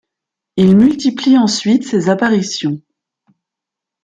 [0.57, 2.81] Il multiplie ensuite ses apparitions.